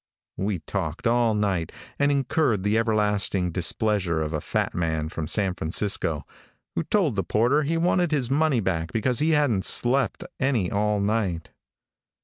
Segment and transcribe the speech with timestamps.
[0.37, 5.53] We talked all night, and incurred the everlasting displeasure of a fat man from San
[5.53, 6.25] Francisco,
[6.73, 10.99] who told the porter he wanted his money back because he hadn't slept any all
[10.99, 11.51] night.